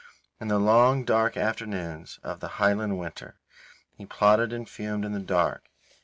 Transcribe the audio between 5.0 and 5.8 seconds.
in the dark.